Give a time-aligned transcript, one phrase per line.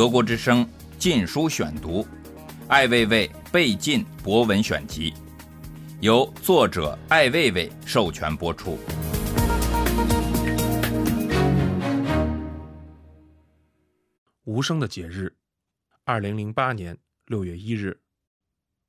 [0.00, 0.64] 德国之声
[0.98, 2.02] 《禁书选读》，
[2.68, 5.12] 艾未未被禁博文选集，
[6.00, 8.78] 由作者艾未未授权播出。
[14.44, 15.36] 无声的节日，
[16.04, 18.00] 二零零八年六月一日。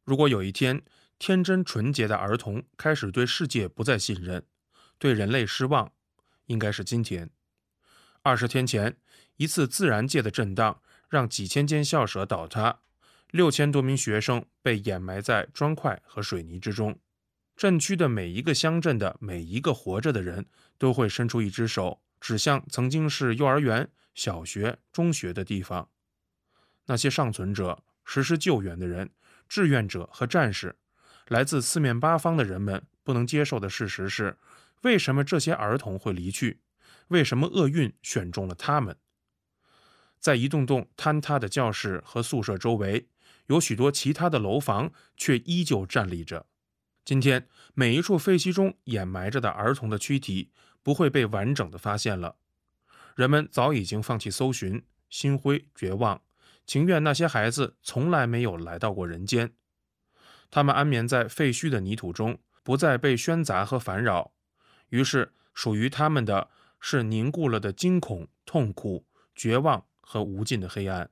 [0.06, 0.82] 如果有一天，
[1.20, 4.42] 天真纯洁的儿童开始对世界不再信任，
[4.98, 5.92] 对人类失望，
[6.46, 7.30] 应该是今天。
[8.22, 8.96] 二十天前，
[9.36, 10.80] 一次自然界的震荡
[11.12, 12.80] 让几千间校舍倒塌，
[13.32, 16.98] 六千多名学生被掩埋在砖块和水泥之中。
[17.58, 20.46] 镇区的每一个乡镇的每一个活着的人
[20.78, 25.90] 都会伸出一只手，指向曾经是幼儿园、小学、中学的地方。
[26.86, 29.10] 那些尚存者、实施救援的人、
[29.50, 30.78] 志愿者和战士，
[31.28, 34.38] 来自四面八方的人们不能接受的事实是：
[34.84, 36.62] 为什么这些儿童会离去？
[37.10, 38.96] 为什么厄运选中了他们？
[40.22, 43.10] 在一栋栋坍塌的教室和宿舍周围，
[43.48, 46.46] 有许多其他的楼房却依旧站立着。
[47.04, 50.52] 今天，每一处废墟中掩埋着的儿童的躯体
[50.82, 52.38] 不会被完整的发现了。
[53.16, 56.22] 人们早已经放弃搜寻，心灰绝望，
[56.66, 59.54] 情愿那些孩子从来没有来到过人间。
[60.50, 64.32] 他们安眠在废墟的泥土中，不再被喧杂和烦扰。
[64.90, 66.50] 于是，属于他们的。
[66.84, 71.10] 是凝固了的惊恐、痛苦、绝望和无尽的黑暗。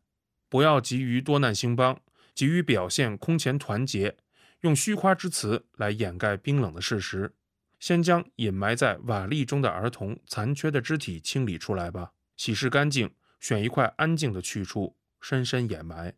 [0.50, 2.02] 不要急于多难兴邦，
[2.34, 4.18] 急于表现空前团结，
[4.62, 7.34] 用虚夸之词来掩盖冰冷的事实。
[7.80, 16.14] 先将隐埋在瓦砾中的儿童残缺的肢体清理出来吧，洗拭干净，选一块安静的去处，深深掩埋。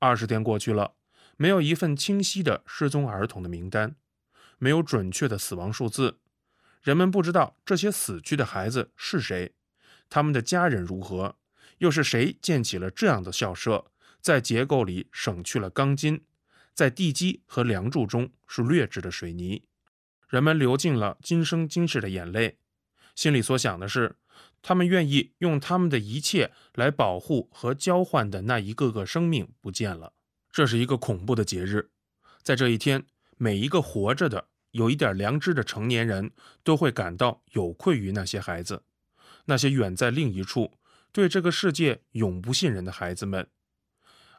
[0.00, 0.94] 二十天过去了，
[1.36, 3.94] 没有一份清晰的失踪儿童的名单，
[4.58, 6.18] 没有准确的死亡数字。
[6.82, 9.54] 人们不知道这些死去的孩子是谁，
[10.10, 11.36] 他们的家人如何，
[11.84, 13.84] 又是谁建起了这样的校舍，
[14.18, 16.24] 在结构里省去了钢筋，
[16.72, 19.62] 在地基和梁柱中是劣质的水泥。
[20.30, 22.56] 人们流尽了今生今世的眼泪，
[23.14, 24.16] 心里所想的是，
[24.62, 30.14] 他们愿意用他们的一切来保护和交换的那一个个生命不见了。
[30.50, 31.90] 这是一个恐怖的节日，
[32.42, 33.04] 在这一天，
[33.36, 34.48] 每一个活着的。
[34.70, 36.32] 有一点良知的成年人
[36.64, 38.82] 都会感到有愧于那些孩子，
[39.44, 40.72] 那些远在另一处、
[41.14, 43.48] 对这个世界永不信任的孩子们。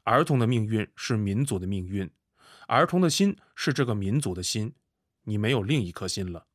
[0.04, 2.12] 儿童的命运是民族的命运，
[2.68, 4.76] 儿童的心是这个民族的心。
[5.24, 6.48] 你没有另一颗心了，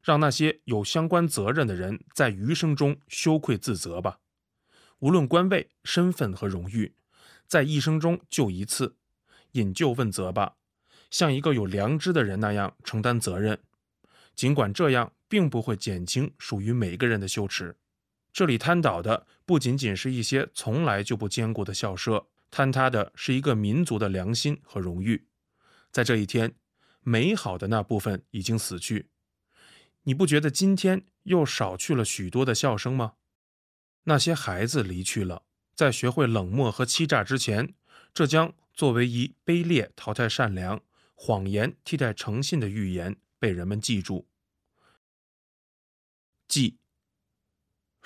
[0.00, 4.20] 让那些有相关责任的人在余生中羞愧自责吧。
[5.00, 6.94] 无论官位、身份和荣誉，
[7.48, 8.96] 在一生中就一次，
[9.52, 10.54] 引咎问责吧。
[11.10, 13.58] 像一个有良知的人那样承担责任，
[14.36, 17.76] 尽管这样并不会减轻属于每个人的羞耻。
[18.36, 25.26] 这里瘫倒的不仅仅是一些从来就不坚固的校舍，坍塌的是一个民族的良心和荣誉。
[25.90, 26.54] 在这一天，
[27.00, 29.08] 美好的那部分已经死去。
[30.02, 33.14] 你不觉得今天又少去了许多的笑声吗？
[34.02, 37.72] 那些孩子离去了，在学会冷漠和欺诈之前，
[38.12, 40.82] 这将作为一卑劣淘汰善良。
[41.14, 44.28] 谎言替代诚信的预言被人们记住。
[46.46, 46.76] 记，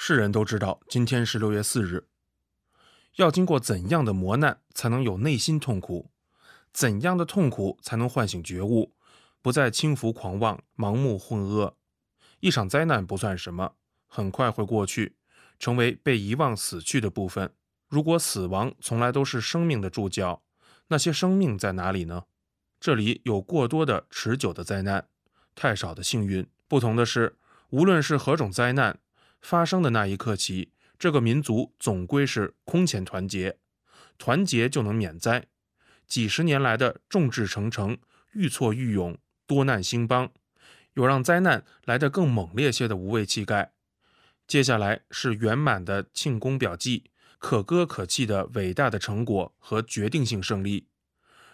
[0.03, 2.07] 世人都知道今天是六月四日。
[3.17, 6.11] 要经过怎样的磨难才能有内心痛苦？
[6.73, 8.95] 怎样的痛苦才能唤醒觉悟，
[9.43, 11.75] 不再轻浮狂妄、盲目混噩？
[12.41, 13.75] 一场灾难不算什么，
[14.07, 15.17] 很快会过去，
[15.59, 17.53] 成为被遗忘、死去的部分。
[17.87, 20.43] 如果死亡从来都是生命的注脚，
[20.89, 22.25] 那些生命在哪里呢？
[22.81, 25.07] 这里有过多的持久的灾难，
[25.55, 26.49] 太少的幸运。
[26.67, 27.37] 不同的是，
[27.69, 28.99] 无论是何种灾难
[29.41, 33.59] 发生的那一刻起，这个民族总归是空前团结，
[34.19, 35.47] 团结就能免灾。
[36.07, 37.97] 几十年来的众志成城、
[38.33, 40.31] 愈挫愈勇、多难兴邦，
[40.95, 43.73] 有让灾难来得更猛烈些的无畏气概。
[44.47, 50.89] 接下来是圆满的庆功表记，可歌可泣的伟大的成果和决定性胜利。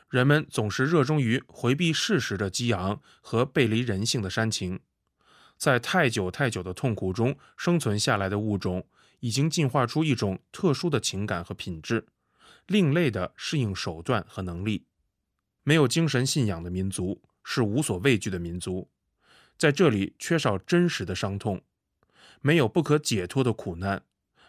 [0.08, 4.80] 人们总是热衷于回避事实的激昂和背离人性的煽情，
[5.56, 8.86] 在太久太久的痛苦中生存下来的物种，
[9.20, 12.06] 已经进化出一种特殊的情感和品质，
[12.66, 14.84] 另类的适应手段和能力。
[15.62, 18.88] 没有精神信仰的民族是无所畏惧的民族，
[19.56, 21.62] 在这里缺少真实的伤痛，
[22.40, 24.02] 没有不可解脱的苦难，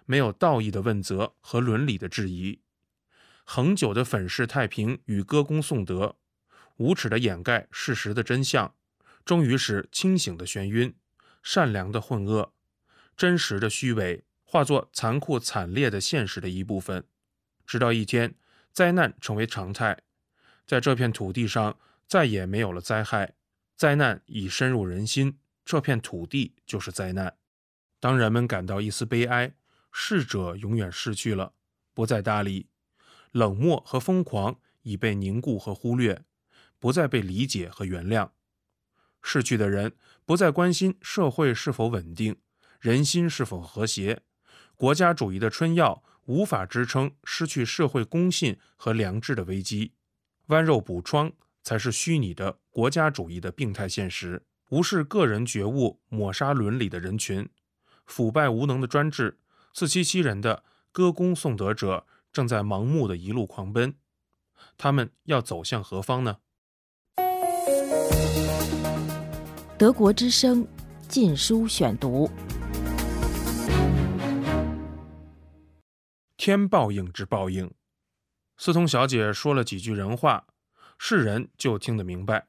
[0.06, 2.60] 没有道义的问责和伦理的质疑。
[3.46, 6.18] 恒久的粉饰太平与歌功颂德，
[6.76, 8.76] 无耻的掩盖事实的真相，
[9.28, 10.96] 终于使清醒的眩晕、
[11.44, 12.52] 善良的混噩、
[13.18, 17.06] 真实的虚伪化作残酷惨烈的现实的一部分。
[17.66, 18.36] 直到一天，
[18.72, 20.00] 灾难成为常态，
[20.66, 21.78] 在这片土地上
[22.08, 23.34] 再也没有了灾害，
[23.76, 27.36] 灾难已深入人心，这片土地就是灾难。
[28.00, 29.54] 当人们感到一丝悲哀，
[29.92, 31.52] 逝者永远逝去了，
[31.94, 32.70] 不再搭理，
[33.34, 36.24] 冷漠和疯狂已被凝固和忽略，
[36.80, 38.30] 不再被理解和原谅。
[39.30, 39.92] 逝去的人
[40.26, 42.38] 不再关心社会是否稳定，
[42.80, 44.22] 人心是否和谐，
[44.78, 49.92] 国家主义的春药无法支撑失去社会公信和良知的危机，
[50.48, 51.30] 剜肉补疮
[51.62, 54.42] 才是虚拟的国家主义的病态现实。
[54.70, 57.50] 无视个人觉悟、抹杀伦理的人群，
[58.06, 59.38] 腐败无能的专制，
[59.74, 60.64] 自欺欺人的
[60.94, 63.94] 歌功颂德者，正在盲目的一路狂奔。
[64.78, 66.38] 他们要走向何方呢？
[69.78, 70.68] 德国之声，
[71.08, 72.28] 禁书选读。
[76.36, 77.72] 天报应之报应，
[78.58, 80.48] 司通小姐说了几句人话，
[80.98, 82.48] 世人就听得明白。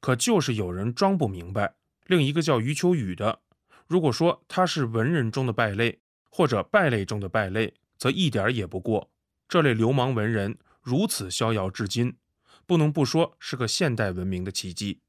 [0.00, 1.76] 可就是有人装不明白。
[2.04, 3.40] 另一个叫余秋雨的，
[3.86, 9.10] 如果说他是文人中的败类，或者败类中的败类，则一点也不过。
[9.48, 12.16] 这类流氓文人如此逍遥至今，
[12.66, 15.00] 不能不说是个现代文明的奇迹。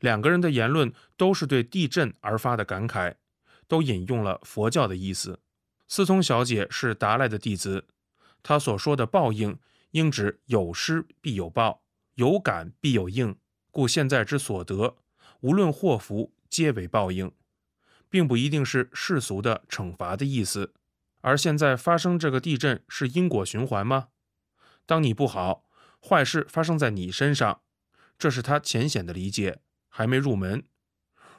[0.00, 3.14] 两个人的言论都是对地震而发的感慨，
[3.66, 5.40] 都引用了佛教的意思。
[5.86, 7.86] 思通小姐是达赖的弟子，
[8.42, 9.58] 她所说的报应，
[9.92, 11.82] 应指有失必有报，
[12.14, 13.36] 有感必有应，
[13.70, 14.96] 故现在之所得，
[15.40, 17.32] 无论祸福，皆为报应，
[18.10, 20.74] 并不一定是世俗的惩罚的意思。
[21.20, 24.08] 而现在发生这个地震是因果循环吗？
[24.86, 25.64] 当你不好，
[26.00, 27.62] 坏事发生在你身上，
[28.18, 29.60] 这是他浅显的理解，
[29.98, 30.62] 还没入门。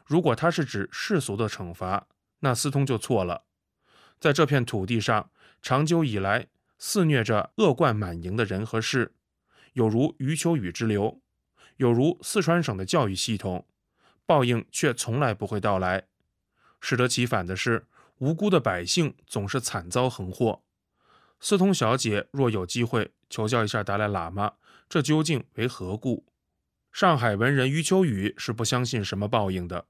[0.06, 2.07] 如果他是指世俗的惩罚，
[2.39, 3.45] 那司通就错了。
[4.19, 6.47] 在这片土地上，长久以来
[6.77, 9.13] 肆虐着恶贯满盈的人和事，
[9.71, 11.21] 有如余秋雨之流，
[11.77, 13.65] 有如四川省的教育系统，
[14.25, 16.07] 报应却从来不会到来。
[16.81, 20.63] 适得其反的是，无辜的百姓总是惨遭横祸。
[21.39, 24.56] 司通小姐若有机会求教一下达赖喇嘛，
[24.89, 26.25] 这究竟为何故？
[26.91, 29.86] 上海文人余秋雨是不相信什么报应的。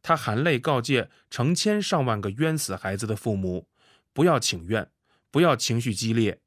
[0.00, 3.68] 他含泪告诫成千上万个冤死孩子的父母，
[4.12, 4.90] 不要请愿，
[5.30, 6.40] 不要情绪激烈。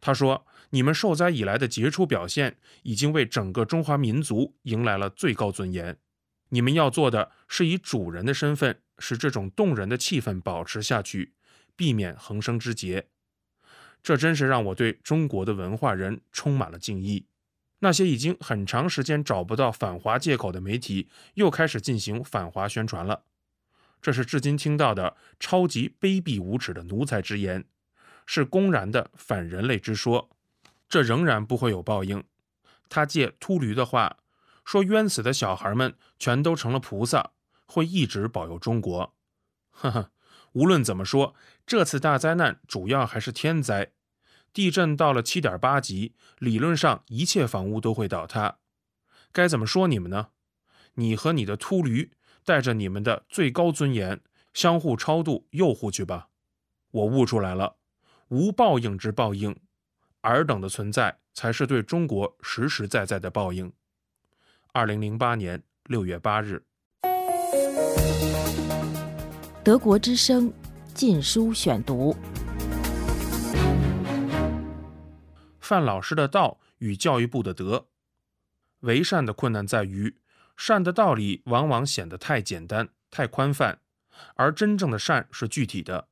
[0.00, 5.98] 他说：“你们受灾以来的杰出表现，已经为整个中华民族迎来了最高尊严。
[6.50, 11.34] 你们要做的是以主人的身份，使这种动人的气氛保持下去，
[11.74, 13.08] 避免横生枝节。”
[14.02, 17.26] 这真是让我对中国的文化人充满了敬意。
[17.80, 23.24] 那些已经很长时间找不到反华借口的媒体，又开始进行反华宣传了。
[24.00, 27.64] 这是至今听到的超级卑鄙无耻的奴才之言，
[28.24, 30.30] 是公然的反人类之说。
[30.88, 32.22] 这仍然不会有报应。
[32.88, 34.18] 他借秃驴的话
[34.64, 37.32] 说：“冤死的小孩们全都成了菩萨，
[37.66, 39.14] 会一直保佑中国。
[39.72, 40.10] ”呵呵，
[40.52, 41.34] 无论怎么说，
[41.66, 43.92] 这次大灾难主要还是天灾。
[44.56, 48.56] 地震到了七点八级，理论上一切房屋都会倒塌。
[49.30, 50.28] 该怎么说你们呢？
[50.94, 52.10] 你和你的秃驴
[52.42, 54.18] 带着你们的最高尊严，
[54.54, 56.28] 相互超度诱护去吧。
[56.90, 57.76] 我悟出来了，
[58.28, 59.54] 无报应之报应，
[60.22, 63.70] 尔等的存在才是对中国实实在在的报应。
[64.72, 66.64] 二零零八年六月八日，
[69.62, 70.50] 德国之声，
[70.94, 72.16] 禁书选读。
[75.66, 77.88] 范老师的道与教育部的德，
[78.82, 80.16] 为善的困难在于，
[80.56, 83.80] 善的道理往往显得太简单、太宽泛，
[84.36, 86.06] 而真正的善是具体的。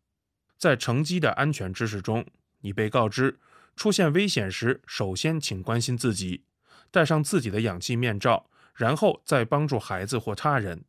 [0.58, 2.26] 在乘机的安全知识中，
[2.62, 3.38] 你被告知
[3.76, 6.42] 出现危险时，首先请关心自己，
[6.90, 10.84] 戴上自己的氧气面罩，然后再帮助孩子或他人。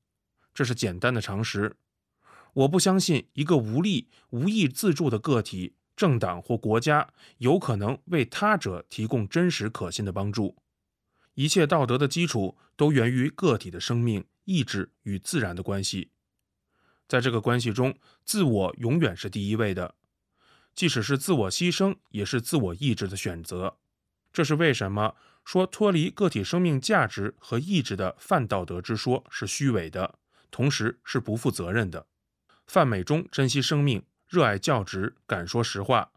[0.56, 1.76] 这是简单的常识。
[2.54, 5.76] 我不相信一个无力、无意自助的个体。
[5.96, 10.56] 政党或国家有可能为他者提供真实可信的帮助。
[11.36, 16.12] 一切道德的基础都源于个体的生命、意志与自然的关系。
[17.08, 19.96] 在这个关系中，自我永远是第一位的，
[20.74, 23.78] 即使是自我牺牲，也是自我意志的选择。
[24.34, 30.18] 这是为什么说脱离个体生命价值和意志的泛道德之说是虚伪的，
[30.50, 32.08] 同时是不负责任的。
[32.66, 34.04] 范美忠珍惜生命。
[34.28, 36.12] 热爱教职，敢说实话。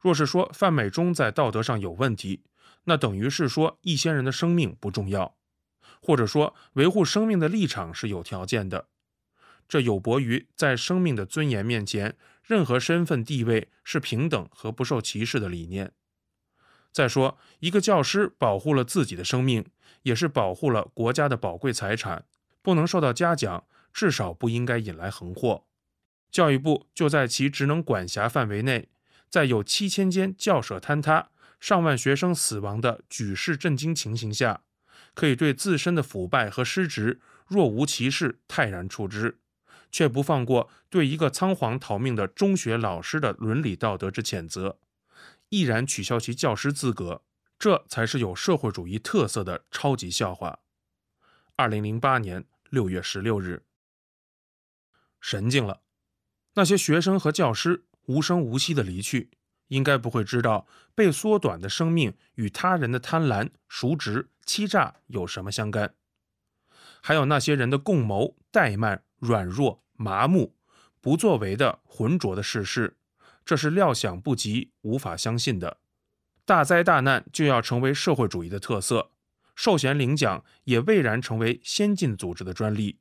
[0.00, 2.42] 若是说范美忠在道德上有问题，
[2.84, 5.36] 那等于是说一些人的生命不重要，
[6.00, 8.88] 或者说维护生命的立场是有条件的。
[9.68, 15.92] 这有悖于在生命的尊严面前，任何身份地位是平等和不受歧视的理念。
[16.90, 19.64] 再说，一个教师保护了自己的生命，
[20.02, 22.24] 也是保护了国家的宝贵财产，
[22.62, 25.66] 不能受到嘉奖，至少不应该引来横祸。
[26.30, 28.88] 教育部就在其职能管辖范围内，
[29.28, 34.62] 在有七千间教舍坍塌、上万学生死亡的举世震惊情形下，
[35.14, 39.40] 可以对自身的腐败和失职若无其事泰然处之，
[39.90, 44.78] 却不放过对一个仓皇逃命的中学老师的伦理道德之谴责。
[45.48, 47.22] 毅然取消其教师资格，
[47.58, 50.60] 这才是有社会主义特色的超级笑话。
[51.56, 53.64] 二零零八年六月十六日，
[55.20, 55.82] 神经了！
[56.54, 59.30] 那些学生和教师无声无息的离去，
[59.68, 65.94] 应该不会知道被缩短的生命与他人的贪婪、赎职、欺诈有什么相干。
[67.00, 70.54] 还有那些人的共谋、怠慢、软弱、麻木、
[71.00, 72.96] 不作为的浑浊的世事。
[73.44, 75.78] 这是料想不及、无法相信的。
[76.44, 79.12] 大灾大难就要成为社会主义的特色，
[79.54, 82.98] 授衔领奖也蔚然成为先进组织的专利。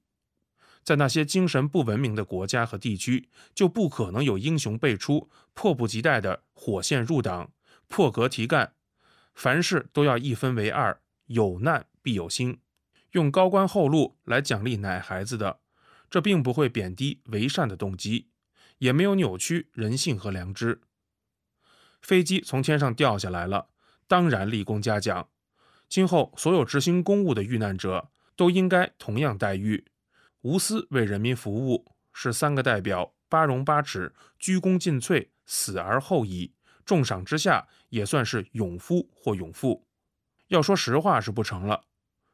[0.83, 7.51] 在那些精神不文明的国家和地区，就不可能有英雄辈出、迫不及待的火线入党、
[7.88, 8.74] 破格提干。
[9.36, 12.59] 凡事都要一分为二，有难必有兴，
[13.12, 15.59] 用高官厚禄来奖励奶孩子的，
[16.09, 18.27] 这并不会贬低为善的动机。
[18.79, 20.79] 也没有扭曲人性和良知。
[22.01, 23.67] 飞机从天上掉下来了，
[24.07, 25.27] 当然立功嘉奖。
[25.89, 29.83] 今后所有执行公务的遇难者都应该同样待遇，
[30.41, 36.53] 无私为人民服务，是三个代表八荣八耻、鞠躬尽瘁、死而后已。
[36.86, 39.86] 重赏之下，也算是勇夫或勇妇。
[40.48, 41.84] 要说实话是不成了。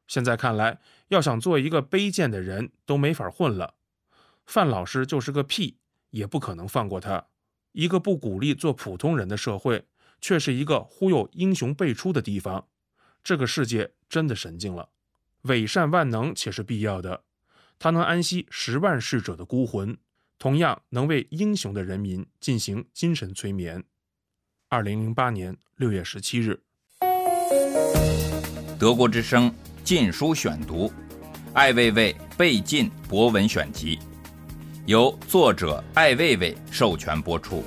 [0.07, 3.75] 现在看来，要想做一个卑贱的人，都没法混了。
[4.45, 5.77] 范老师就是个屁。
[6.11, 7.27] 也不可能放过他。
[7.73, 9.85] 一个不鼓励做普通人的社会，
[10.21, 12.69] 却是一个忽悠英雄辈出的地方。
[13.21, 14.87] 这个世界真的神经了。
[15.41, 17.25] 伪善万能且是必要的，
[17.77, 19.97] 它能安息十万逝者的孤魂，
[20.39, 23.83] 同样能为英雄的人民进行精神催眠。
[24.69, 26.59] 二零零八年六月十七日，
[28.77, 29.51] 《德国之声》
[29.83, 30.87] 禁书选读，
[31.53, 33.97] 《艾未未被禁博文选集》。
[34.85, 37.63] 由作者艾未未授权播出。